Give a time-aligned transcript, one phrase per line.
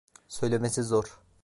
[0.27, 1.19] Söylemesi zor.